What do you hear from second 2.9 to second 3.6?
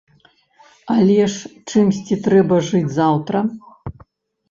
заўтра!